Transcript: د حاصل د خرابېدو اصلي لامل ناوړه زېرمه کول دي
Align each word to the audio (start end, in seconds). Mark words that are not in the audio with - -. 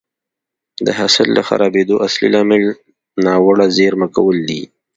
د 0.85 0.87
حاصل 0.99 1.27
د 1.33 1.39
خرابېدو 1.47 1.95
اصلي 2.07 2.29
لامل 2.35 2.63
ناوړه 3.25 3.65
زېرمه 3.77 4.07
کول 4.15 4.37
دي 4.49 4.61